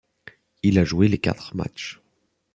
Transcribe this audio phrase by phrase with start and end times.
[0.63, 2.01] Il a joué les quatre matchs.